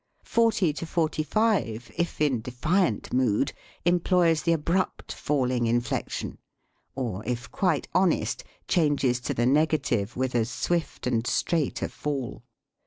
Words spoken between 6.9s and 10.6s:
or, if quite honest, changes to the negative with as